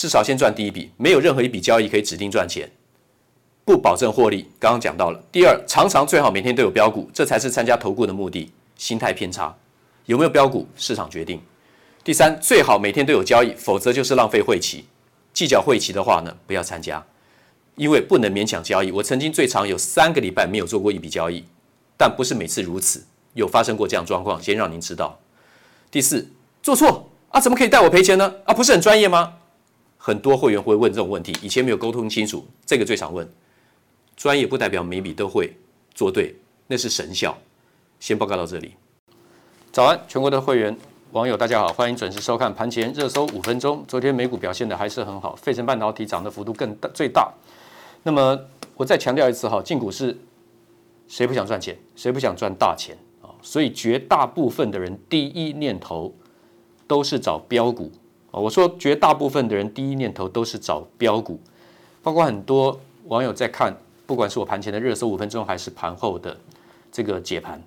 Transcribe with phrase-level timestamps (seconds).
[0.00, 0.90] 至少先赚第一笔。
[0.96, 2.66] 没有任何一笔交易可以指定赚钱，
[3.66, 4.48] 不保证获利。
[4.58, 5.22] 刚刚讲到了。
[5.30, 8.50] 第二，常常最好每天都有标股，这才是参加投顾的目的。
[8.76, 9.54] 心态偏差，
[10.06, 11.38] 有没有标股，市场决定。
[12.02, 14.86] 第三，最好每天都有交易，否则就是浪费会期。
[15.34, 17.04] 计较会期的话呢，不要参加，
[17.74, 18.90] 因为不能勉强交易。
[18.90, 21.44] 我曾经最长有三个礼拜没有做过一笔交易，
[21.98, 25.18] 但不是每次如此，有发生过这样状况，先让您知道。
[25.90, 26.26] 第四，
[26.62, 28.36] 做错啊，怎么可以带我赔钱呢？
[28.46, 29.34] 啊，不是很专业吗？
[30.02, 33.28] 很多会员会问这种问题，以前没有沟通清楚，这个最常问。
[34.16, 35.52] 专业不代表每笔都会
[35.94, 36.34] 做对，
[36.66, 37.36] 那是神效。
[37.98, 38.72] 先报告到这里。
[39.70, 40.74] 早安，全国的会员。
[41.12, 43.84] 网友大家好，欢迎准时收看盘前热搜五分钟。
[43.86, 47.30] 昨天美股表现的还是很好，费城半导体涨的幅度更大最大。
[48.02, 48.40] 那么
[48.76, 50.18] 我再强调一次哈，进股市
[51.08, 51.76] 谁不想赚钱？
[51.94, 53.28] 谁不想赚大钱啊？
[53.42, 56.14] 所以绝大部分的人第一念头
[56.86, 57.92] 都是找标股
[58.30, 61.40] 我说绝大部分的人第一念头都是找标股，
[62.02, 63.76] 包括很多网友在看，
[64.06, 66.36] 不管是我盘前的热搜五分钟，还是盘后的
[66.92, 67.60] 这个解盘。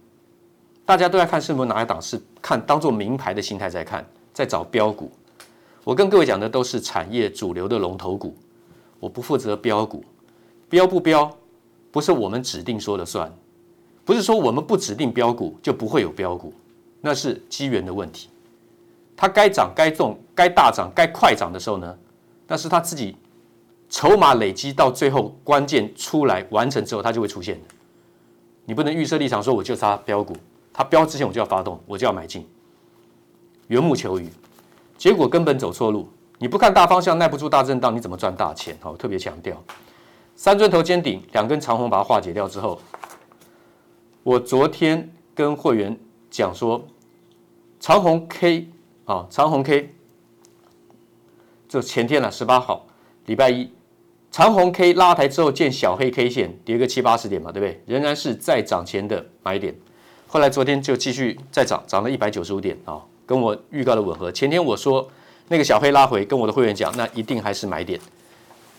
[0.86, 5.12] 大家都在看是否哪一档是看当做名牌的心态在看，在找标股。
[5.84, 8.36] 我跟各位讲的都是产业主流的龙头股，
[9.00, 10.04] 我不负责标股，
[10.70, 11.30] 标不标
[11.92, 13.30] 不是我们指定说了算，
[14.06, 16.54] 不是说我们不指定标股就不会有标股，
[17.02, 18.30] 那是机缘的问题。
[19.16, 21.98] 它该涨该重该大涨该快涨的时候呢，
[22.48, 23.16] 那是它自己
[23.90, 27.76] 筹码累积到最后关键出来完成之后，它就会出现的。
[28.66, 30.36] 你不能预设立场说我就杀标股。
[30.76, 32.48] 它标之前我就要发动，我就要买进，
[33.68, 34.28] 缘木求鱼，
[34.98, 36.10] 结果根本走错路。
[36.40, 38.76] 你不看大方向，耐不住大震荡，你怎么赚大钱？
[38.82, 39.64] 好，特别强调，
[40.36, 42.82] 三尊头肩顶两根长红把它化解掉之后，
[44.24, 45.96] 我昨天跟会员
[46.32, 46.84] 讲说，
[47.80, 48.68] 长红 K
[49.06, 49.94] 啊，长红 K，
[51.68, 52.86] 就前天了，十八号，
[53.26, 53.70] 礼拜一，
[54.32, 57.84] 长红 K 拉抬之后见小黑 K 线跌个七八十点嘛，对不对？
[57.86, 59.76] 仍然是在涨前的买点。
[60.28, 64.32] 后来昨天就继续再涨，涨了一百九十五点啊，跟我预告的吻合。
[64.32, 65.08] 前天我说
[65.50, 68.00] 那个小黑拉回，跟我的会员讲，那一定还是买点。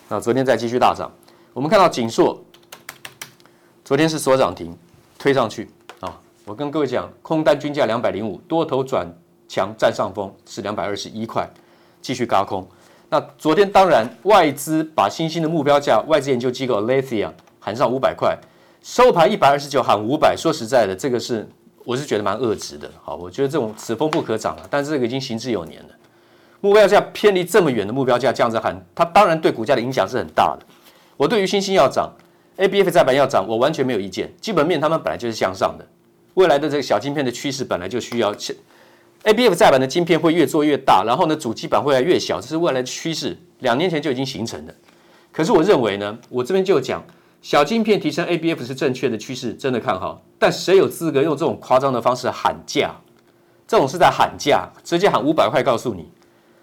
[0.08, 1.12] 那昨天再继续大涨，
[1.52, 2.42] 我们看到景硕，
[3.84, 4.76] 昨天是锁涨停，
[5.18, 5.68] 推上去
[6.00, 6.20] 啊。
[6.44, 9.06] 我跟各位讲，空单均价两百零五，多头转
[9.48, 11.48] 强占上风是两百二十一块，
[12.00, 12.66] 继续轧空。
[13.10, 17.30] 那昨天当然外资把新兴的目标价，外资研究机构 Lethia
[17.60, 18.36] 喊上五百块。
[18.82, 21.48] 收盘一百二十九喊五百，说实在的，这个是
[21.84, 22.90] 我是觉得蛮恶值的。
[23.02, 24.66] 好，我觉得这种此风不可长了。
[24.68, 25.88] 但是这个已经行之有年了，
[26.60, 30.66] 目标价偏离这么远的目标价这样子喊，它当然对股价的影响是很大的。
[31.16, 32.12] 我对于新兴要涨
[32.58, 34.30] ，ABF 载板要涨，我完全没有意见。
[34.38, 35.86] 基本面他们本来就是向上的，
[36.34, 38.34] 未来的这个小晶片的趋势本来就需要
[39.24, 44.74] ，ABF 载板的晶片会越做越大，然后呢，主机板会越来越小，这是未来的趋势，两年前就已经形成的。
[45.32, 47.04] 可是我认为呢，我这边就讲
[47.42, 50.22] 小晶片提升 ABF 是正确的趋势，真的看好。
[50.38, 52.94] 但谁有资格用这种夸张的方式喊价？
[53.66, 56.08] 这种是在喊价，直接喊五百块，告诉你。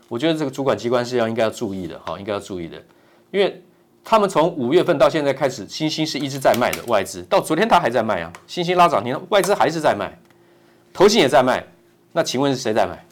[0.08, 2.78] 我觉得这个主管机关是要应该要注意的，哈，应该要注意的，
[3.32, 3.64] 因为
[4.04, 10.20] 他们从五月份到现在开始，欣兴是一直在卖的外资，到昨天他还在卖啊，欣兴拉涨停，外资还是在卖，
[10.94, 11.66] 投信也在卖，
[12.12, 13.06] 那请问是谁在买？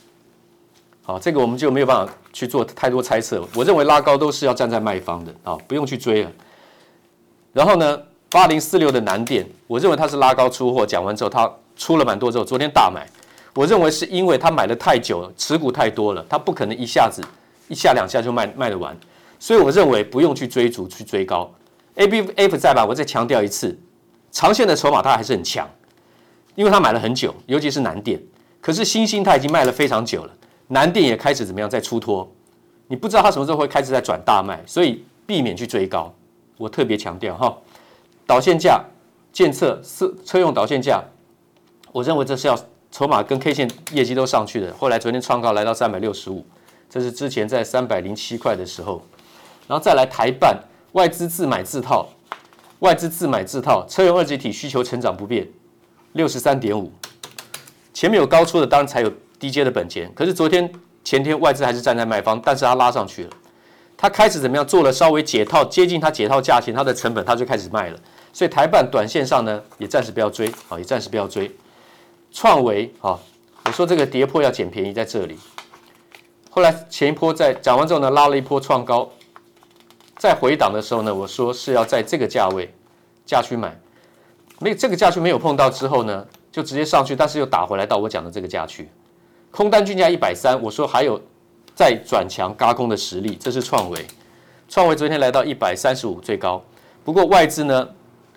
[1.03, 2.13] 好，这个我们就没有办法。
[2.31, 6.31] 去做太多猜测，我认为拉高都是要站在卖方的啊，不用去追了。
[7.51, 7.99] 然后呢，
[8.29, 13.09] 八零四六的南电，我认为它是拉高出货，讲完之后它出了蛮多之后，昨天大买，
[13.55, 17.21] 我认为是因为它买的太久了，持股太多了，它不可能一下子
[17.67, 18.95] 一下两下就卖卖得完，
[19.39, 21.51] 所以我认为不用去追逐去追高。
[21.95, 23.77] ABF 在吧，我再强调一次，
[24.31, 25.67] 长线的筹码它还是很强，
[26.53, 28.21] 因为它买了很久，尤其是南电，
[28.61, 30.33] 可是欣兴它已经卖了非常久了。
[30.67, 32.29] 南电也开始怎么样在出脱，
[32.87, 36.13] 你不知道它什么时候会开始在转大卖，所以避免去追高。
[36.57, 37.57] 我特别强调哈，
[38.27, 38.83] 导线架、
[39.31, 41.03] 检测是车用导线架，
[41.91, 42.59] 我认为这是要
[42.91, 44.73] 筹码跟 K 线业绩都上去的。
[44.77, 46.45] 后来昨天创高来到三百六十五，
[46.89, 49.01] 这是之前在三百零七块的时候，
[49.67, 50.55] 然后再来台半
[50.91, 52.07] 外资自买自套，
[52.79, 55.47] 外资自买自套，车用二极体需求成长不变，
[56.13, 56.91] 六十三点五，
[57.99, 59.11] 前面有高出的，当然才有。
[59.37, 60.69] 低阶的本钱，可是昨天
[61.01, 63.29] 前天外资还是站在卖方，但是它拉上去了，
[63.97, 64.65] 它开始怎么样？
[64.67, 67.97] 做了稍微解套，接近它解套价钱，它的成本它就开始卖了。
[68.33, 71.49] 所以台办短线上呢，也暂时不要追，啊，也暂时不要追。
[72.33, 73.17] 创维，啊，
[73.63, 75.39] 我说这个跌破要捡便宜在这里。
[76.49, 79.09] 后来前一波在讲完之后呢，拉了一波创高，
[80.17, 82.73] 在回档的时候呢，我说是要在这个价位
[83.25, 83.79] 价区买，
[84.59, 88.89] 没这个价区没有碰到之后呢，就直接上去，但是又打回来到我讲的这个价区。
[89.51, 91.19] 空单均价一百三，我说还有
[91.75, 94.05] 再转强嘎空的实力，这是创维。
[94.67, 96.61] 创维昨天来到一百三十五最高，
[97.03, 97.89] 不过外资呢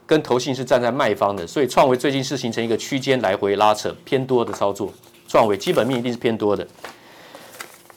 [0.07, 4.93] 跟投信是站在卖方的，所以创维最近是形成一个区间来回拉扯偏多的操作。
[5.29, 6.67] 创维基本面一定是偏多的。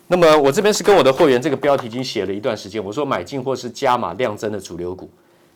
[0.07, 5.09] 那么我这边是跟我的会员这个标题已经写了一段时间，我说买进或是加码量增的主流股，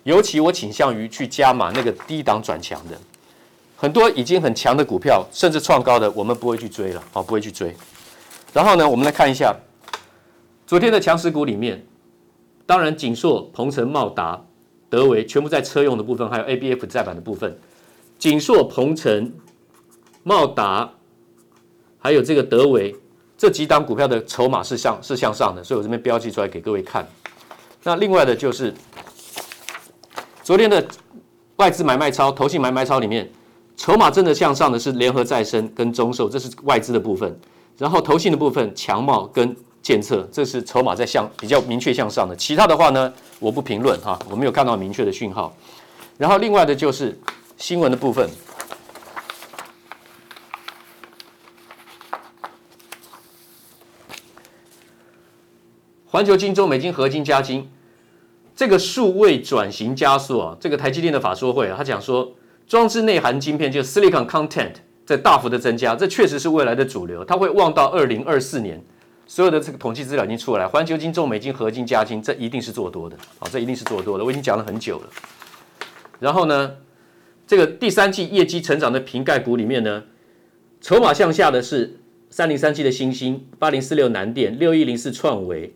[0.04, 2.98] 尤其我倾向于去加码那个低档转强的。
[3.82, 7.74] 很多已经很强的股票，甚至创高的，我们不会去追了，好，不会去追。
[8.52, 9.56] 然后呢，我们来看一下
[10.68, 11.82] 昨天的强势股里面，
[12.66, 14.44] 当然景硕、鹏程、茂达、
[14.90, 17.58] 德维全部在车用的部分，还有 ABF 载板的部分。
[18.18, 19.32] 景硕、鹏程、
[20.24, 20.92] 茂达，
[22.00, 22.94] 还有这个德维
[23.38, 27.08] 这几档股票的筹码是向是向上的，所以我这边标记出来给各位看。
[27.84, 28.74] 那另外的就是
[30.44, 30.86] 昨天的
[31.56, 33.32] 外资买卖超、投信买卖超里面。
[33.80, 37.40] 筹码真的向上的是联合再生跟中寿，这是外资的部分。
[37.78, 42.36] 然后投信的部分，强茂跟建策，这是筹码在向比较明确向上的。
[42.36, 45.56] 其他的话呢，我不评论哈，我没有看到明确的讯号。
[46.18, 47.18] 然后另外的就是
[47.56, 48.30] 新闻的部分，
[56.06, 57.72] 环球金、中美金、合金、加金，
[58.54, 62.34] 这个数位转型加速啊，这个台积电的法说会啊，他讲说。
[62.70, 64.74] 装置内含晶片，就 silicon content
[65.04, 67.26] 在大幅的增加，这确实是未来的主流。
[67.26, 68.80] 它会望到二零二四年，
[69.26, 74.24] 所有的这个统计资料已经出来，环球晶、中美晶、合晶、嘉晶，这一定是做多的啊，这一定是做多的。
[74.24, 75.10] 我已经讲了很久了。
[76.20, 76.76] 然后呢，
[77.48, 80.04] 这个第三季业绩成长的瓶盖股里面呢，
[80.80, 81.98] 筹码向下的是
[82.30, 85.74] 三零三七的欣兴、八零四六南电、六一零四创维、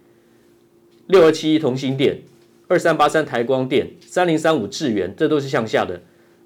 [1.08, 2.22] 六二七一同心电、
[2.68, 6.00] 二三八三台光电、三零三五智源，这都是向下的。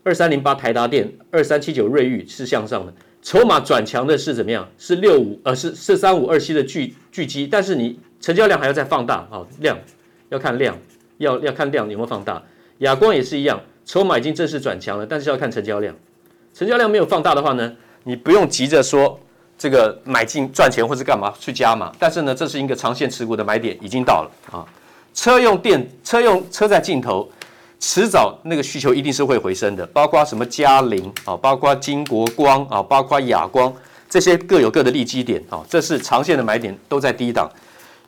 [0.08, 4.66] 二三零八台达电，二三七九瑞昱是向上的，筹码转强的是怎么样？
[4.78, 9.78] 是六五呃是四三五二七的聚聚积，但是你成交量还要再放大，啊量
[10.30, 10.78] 要看量，
[11.18, 12.42] 要要看量有没有放大。
[12.78, 15.94] 亚光也是一样，筹码已经正式转强了，但是要看成交量，
[16.54, 19.20] 成交量没有放大的话呢，你不用急着说
[19.58, 24.64] 这个买进赚钱或是干嘛去加码，但是呢，这是一个长线持股的买点已经到了啊。
[25.14, 27.30] 车用电车用车载镜头。
[27.80, 33.72] 迟早那个需求一定是会回升的，包括什么佳凌啊，包括金国光啊，包括亚光，
[34.10, 37.50] 这些各有各的利基点啊，这是长线的买点都在低档。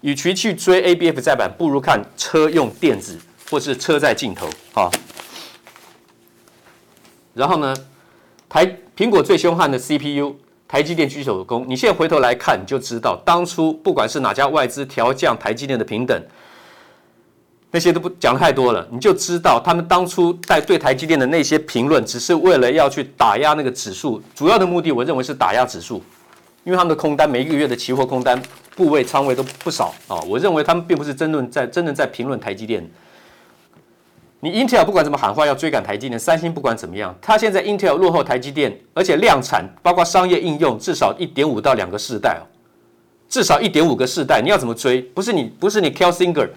[0.02, 4.90] 与其去追 ABF 载板，不如看车用电子或是车载镜头啊。
[7.34, 7.76] 然后呢，
[8.48, 8.66] 台
[8.98, 10.36] 苹果最凶悍的 CPU，
[10.68, 11.66] 台积电居首功。
[11.68, 16.20] 你现在回头来看，你就知道当初不管是哪家外资调降台积电的平等。
[17.72, 26.02] 那些都不讲太多了，你就知道他们当初在对台积电的那些评论，只是为了要去打压那个指数，主要的目的，我认为是打压指数，
[26.64, 28.42] 因为他们的空单每一个月的期货空单
[28.76, 30.18] 部位仓位都不少啊。
[30.22, 32.84] 我认为他们并不是真正在真正在评论台积电。
[34.40, 42.42] 你 Intel 不管怎么喊话要追赶台积电，三星不管怎么样，它现在 Intel 落后台积电，而且量产包括商业应用至少一点五到两个世代哦，
[43.30, 45.02] 至少一点五个世代，你要怎么追？
[45.02, 46.50] 不是你不是你 Kelsinger。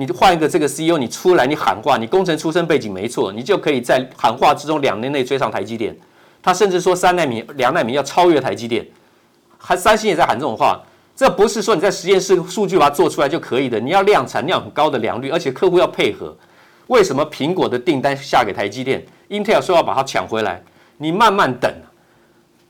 [0.00, 5.94] 你换一个这个 CEO，你出来你喊话，你工程出身背景没错，你就可以在喊话之中两年内追上台积电。
[6.42, 8.86] 他甚至说三纳米、两纳米要超越台积电，
[9.58, 10.80] 还三星也在喊这种话。
[11.14, 16.34] 这不是说你在实验室数据把它做出来就可以的，你要量产，量很高的良率，而且客户要配合。
[16.86, 20.62] 为什么苹果的订单下给台积电，Intel 说要把它抢回来？
[20.96, 21.70] 你慢慢等。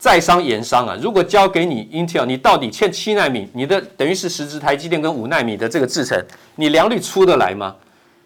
[0.00, 0.96] 在商言商啊！
[0.98, 6.18] 如果交给你 Intel，你到底欠七纳米，你的等于是实质台积电跟五纳米的这个制程，
[6.56, 7.76] 你良率出得来吗？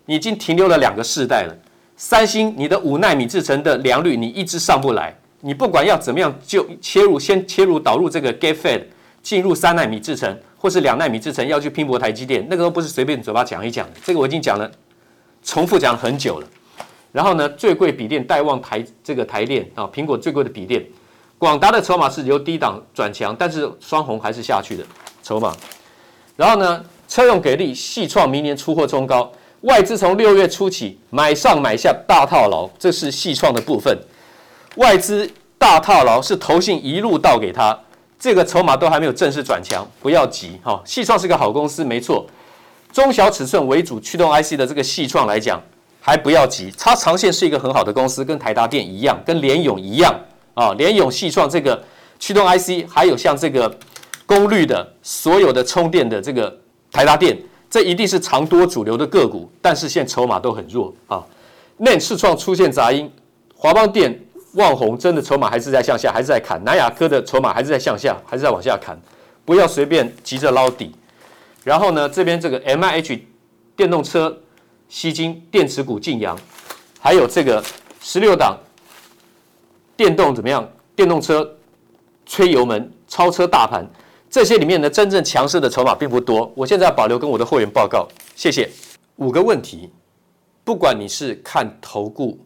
[0.07, 1.57] 你已经停留了两个世代了。
[1.97, 8.83] 三星，你的五纳米制程的良率你一直上不来，你不管要怎么样就切入，先切入导入这个 g a t Fed，
[9.21, 13.95] 进入三纳米制程或是两纳米制程，要去拼搏台积电，那个都不是随便嘴巴讲一讲的。
[14.05, 14.71] 这个我已经讲了，
[15.43, 16.47] 重复讲很久了。
[17.11, 20.81] 然后呢，最贵笔电带旺台这个台电啊，苹果最贵的笔电。
[21.45, 24.85] 广达的筹码是由低档转强，但是双红还是下去的
[25.23, 25.55] 筹码。
[26.37, 33.95] 然后呢，车用给力，矽创明年出货冲高，外资从六月初起买上买下大套牢，这是矽创的部分。
[34.77, 37.79] 外资大套牢是投信一路倒给他，
[38.19, 40.83] 这个筹码都还没有正式转强，不要急哈。
[40.87, 42.25] 矽创是个好公司，没错，
[42.91, 45.63] 中小尺寸为主驱动 IC 的这个矽创来讲，
[46.01, 50.19] 还不要急，它长线是一个很好的公司，跟台达电一样，跟联咏一样。
[50.55, 51.83] 啊，联咏、矽创这个
[52.19, 53.79] 驱动 IC，还有像这个
[54.25, 56.57] 功率的所有的充电的这个
[56.91, 57.37] 台达电，
[57.69, 59.51] 这一定是长多主流的个股。
[59.61, 61.23] 但是现在筹码都很弱啊。
[61.79, 63.11] NAND 视创出现杂音，
[63.57, 64.19] 华邦电、
[64.53, 66.63] 旺宏真的筹码还是在向下，还是在砍。
[66.63, 68.97] 南亚科的筹码还是在向下，还是在往下砍。
[69.45, 70.95] 不要随便急着捞底。
[71.65, 73.21] 然后呢，这边这个 MIH
[73.75, 74.39] 电动车
[74.89, 76.39] 吸金，电池股晋阳，
[77.01, 77.63] 还有这个
[78.01, 78.57] 十六档。
[79.97, 80.69] 电动怎么样？
[80.97, 81.57] 电动车
[82.27, 83.85] 吹油门超车大盘，
[84.31, 86.53] 这些里面呢，真正强势的筹码并不多。
[86.55, 88.71] 我现在要保留跟我的会员报告，谢谢。
[89.17, 89.91] 五个问题，
[90.65, 92.39] 不管你是看投顾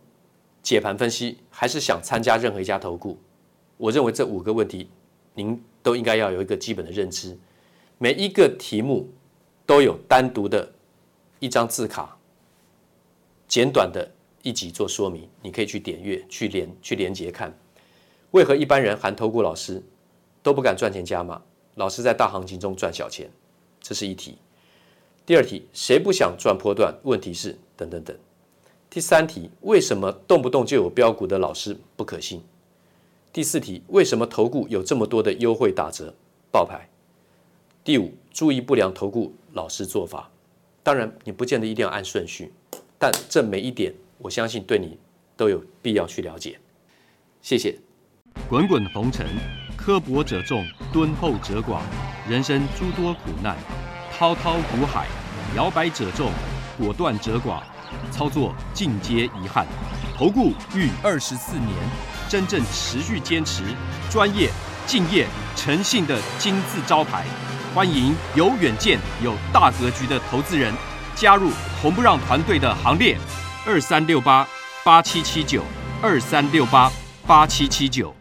[0.62, 3.18] 解盘分析，还是想参加任何一家投顾，
[3.76, 4.90] 我认为这五个问题
[5.34, 7.38] 您都应该要有一个基本的认知。
[7.96, 9.08] 每一个题目
[9.64, 10.70] 都有单独的
[11.38, 12.16] 一张字卡，
[13.46, 14.10] 简短的。
[14.42, 17.56] 一集做说明，你可以去点阅、去连、去连接看。
[18.30, 19.82] 为何一般人含投顾老师
[20.42, 21.42] 都不敢赚钱加码？
[21.74, 23.30] 老师在大行情中赚小钱，
[23.80, 24.38] 这是一题。
[25.24, 26.94] 第二题，谁不想赚波段？
[27.02, 28.16] 问题是等等等。
[28.90, 32.42] 第三题，为什么动不动就有标股的老师不可信？
[33.32, 36.14] 第四题，为什么投顾有这么多的优惠打折
[36.50, 36.88] 报牌？
[37.84, 40.30] 第五，注意不良投顾老师做法。
[40.82, 42.52] 当然，你不见得一定要按顺序，
[42.98, 43.94] 但这每一点。
[44.18, 44.98] 我相信对你
[45.36, 46.58] 都有必要去了解，
[47.40, 47.78] 谢谢。
[48.48, 49.26] 滚滚红尘，
[49.76, 51.78] 刻薄者众，敦厚者寡；
[52.28, 53.56] 人生诸多苦难，
[54.12, 55.06] 滔滔苦海，
[55.54, 56.32] 摇摆者众，
[56.76, 57.62] 果断者寡。
[58.10, 59.66] 操作尽皆遗憾。
[60.14, 61.70] 投顾逾二十四年，
[62.28, 63.62] 真正持续坚持、
[64.10, 64.50] 专业、
[64.86, 67.24] 敬业、诚信的金字招牌。
[67.74, 70.74] 欢迎有远见、有大格局的投资人
[71.14, 73.16] 加入红不让团队的行列。
[73.70, 74.48] 二三六八
[74.82, 75.62] 八七七九，
[76.00, 76.90] 二三六八
[77.26, 78.17] 八七七九。